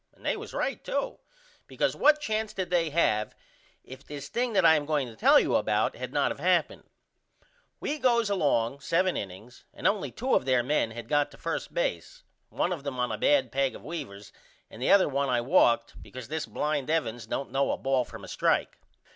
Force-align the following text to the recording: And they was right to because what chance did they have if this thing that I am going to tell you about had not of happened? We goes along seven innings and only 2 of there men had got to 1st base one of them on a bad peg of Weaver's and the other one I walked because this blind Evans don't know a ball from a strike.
And 0.15 0.25
they 0.25 0.35
was 0.35 0.51
right 0.51 0.83
to 0.85 1.19
because 1.67 1.95
what 1.95 2.19
chance 2.19 2.53
did 2.53 2.71
they 2.71 2.89
have 2.89 3.35
if 3.83 4.03
this 4.03 4.29
thing 4.29 4.53
that 4.53 4.65
I 4.65 4.73
am 4.73 4.87
going 4.87 5.05
to 5.07 5.15
tell 5.15 5.39
you 5.39 5.55
about 5.55 5.95
had 5.95 6.11
not 6.11 6.31
of 6.31 6.39
happened? 6.39 6.89
We 7.79 7.99
goes 7.99 8.27
along 8.27 8.79
seven 8.79 9.15
innings 9.15 9.63
and 9.71 9.85
only 9.85 10.09
2 10.09 10.33
of 10.33 10.45
there 10.45 10.63
men 10.63 10.89
had 10.89 11.07
got 11.07 11.29
to 11.33 11.37
1st 11.37 11.71
base 11.75 12.23
one 12.49 12.73
of 12.73 12.83
them 12.83 12.97
on 12.99 13.11
a 13.11 13.17
bad 13.19 13.51
peg 13.51 13.75
of 13.75 13.85
Weaver's 13.85 14.31
and 14.71 14.81
the 14.81 14.89
other 14.89 15.07
one 15.07 15.29
I 15.29 15.39
walked 15.39 16.01
because 16.01 16.29
this 16.29 16.47
blind 16.47 16.89
Evans 16.89 17.27
don't 17.27 17.51
know 17.51 17.69
a 17.71 17.77
ball 17.77 18.03
from 18.03 18.23
a 18.23 18.27
strike. 18.27 18.79